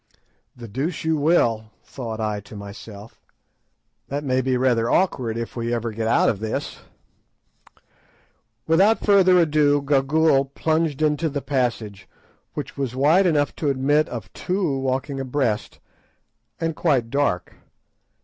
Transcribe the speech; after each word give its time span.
"The 0.55 0.67
deuce 0.67 1.05
you 1.05 1.15
will!" 1.15 1.65
thought 1.83 2.19
I 2.19 2.39
to 2.39 2.55
myself; 2.55 3.21
"that 4.07 4.23
may 4.23 4.41
be 4.41 4.57
rather 4.57 4.89
awkward 4.89 5.37
if 5.37 5.55
we 5.55 5.71
ever 5.71 5.91
get 5.91 6.07
out 6.07 6.27
of 6.27 6.39
this." 6.39 6.79
Without 8.65 9.05
further 9.05 9.37
ado 9.37 9.79
Gagool 9.79 10.45
plunged 10.55 11.03
into 11.03 11.29
the 11.29 11.43
passage, 11.43 12.09
which 12.55 12.77
was 12.77 12.95
wide 12.95 13.27
enough 13.27 13.55
to 13.57 13.69
admit 13.69 14.09
of 14.09 14.33
two 14.33 14.75
walking 14.79 15.19
abreast, 15.19 15.77
and 16.59 16.75
quite 16.75 17.11
dark. 17.11 17.53